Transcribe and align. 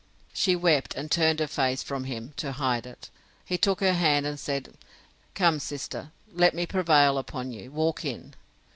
She 0.33 0.55
wept, 0.55 0.95
and 0.95 1.11
turned 1.11 1.39
her 1.41 1.45
face 1.45 1.83
from 1.83 2.05
him, 2.05 2.33
to 2.37 2.53
hide 2.53 2.87
it. 2.87 3.11
He 3.45 3.59
took 3.59 3.81
her 3.81 3.93
hand, 3.93 4.25
and 4.25 4.39
said, 4.39 4.73
Come, 5.35 5.59
sister, 5.59 6.09
let 6.33 6.55
me 6.55 6.65
prevail 6.65 7.19
upon 7.19 7.51
you: 7.51 7.69
Walk 7.69 8.03
in. 8.03 8.33